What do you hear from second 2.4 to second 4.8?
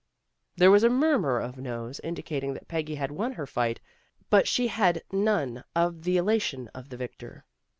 that Peggy had won her fight, but she